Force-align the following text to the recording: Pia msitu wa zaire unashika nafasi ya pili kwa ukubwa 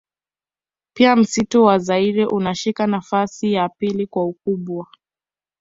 Pia 0.95 1.15
msitu 1.15 1.63
wa 1.63 1.77
zaire 1.79 2.25
unashika 2.25 2.87
nafasi 2.87 3.53
ya 3.53 3.69
pili 3.69 4.07
kwa 4.07 4.25
ukubwa 4.25 4.87